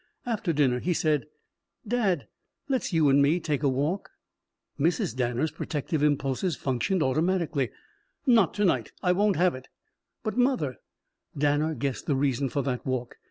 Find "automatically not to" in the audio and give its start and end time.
7.03-8.65